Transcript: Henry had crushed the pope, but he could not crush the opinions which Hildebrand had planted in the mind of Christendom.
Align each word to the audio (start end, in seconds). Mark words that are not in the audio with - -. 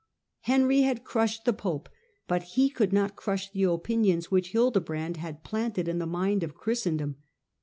Henry 0.39 0.81
had 0.81 1.03
crushed 1.03 1.45
the 1.45 1.53
pope, 1.53 1.87
but 2.27 2.41
he 2.57 2.71
could 2.71 2.91
not 2.91 3.15
crush 3.15 3.51
the 3.51 3.65
opinions 3.65 4.31
which 4.31 4.49
Hildebrand 4.51 5.17
had 5.17 5.43
planted 5.43 5.87
in 5.87 5.99
the 5.99 6.07
mind 6.07 6.41
of 6.41 6.55
Christendom. 6.55 7.17